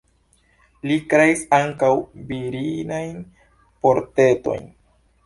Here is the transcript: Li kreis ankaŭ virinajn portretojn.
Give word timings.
Li 0.91 0.95
kreis 1.11 1.43
ankaŭ 1.57 1.89
virinajn 2.31 3.13
portretojn. 3.85 4.67